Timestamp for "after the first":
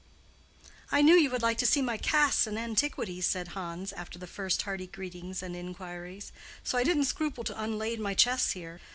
3.93-4.63